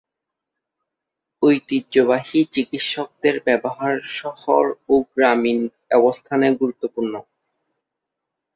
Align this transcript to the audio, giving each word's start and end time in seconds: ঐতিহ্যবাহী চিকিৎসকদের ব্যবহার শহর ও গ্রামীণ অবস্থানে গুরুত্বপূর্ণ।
ঐতিহ্যবাহী 1.41 2.39
চিকিৎসকদের 2.53 3.35
ব্যবহার 3.47 3.95
শহর 4.19 4.63
ও 4.89 4.93
গ্রামীণ 5.11 5.59
অবস্থানে 5.97 6.47
গুরুত্বপূর্ণ। 6.59 7.13